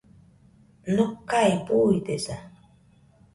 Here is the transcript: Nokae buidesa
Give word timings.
Nokae 0.95 1.51
buidesa 1.67 2.35